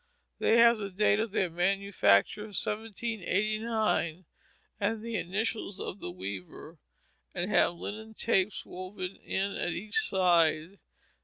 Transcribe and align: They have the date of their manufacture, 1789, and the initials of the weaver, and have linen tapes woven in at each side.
They 0.39 0.57
have 0.57 0.79
the 0.79 0.89
date 0.89 1.19
of 1.19 1.29
their 1.29 1.51
manufacture, 1.51 2.45
1789, 2.45 4.25
and 4.79 4.99
the 5.03 5.15
initials 5.15 5.79
of 5.79 5.99
the 5.99 6.09
weaver, 6.09 6.79
and 7.35 7.51
have 7.51 7.75
linen 7.75 8.15
tapes 8.15 8.65
woven 8.65 9.15
in 9.17 9.51
at 9.55 9.73
each 9.73 9.99
side. 9.99 10.79